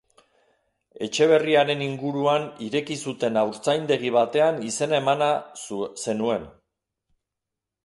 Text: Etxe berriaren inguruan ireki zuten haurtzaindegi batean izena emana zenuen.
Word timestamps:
Etxe 1.07 1.27
berriaren 1.31 1.83
inguruan 1.87 2.47
ireki 2.69 2.97
zuten 3.09 3.37
haurtzaindegi 3.43 4.13
batean 4.17 4.59
izena 4.71 4.99
emana 5.05 5.31
zenuen. 6.09 6.51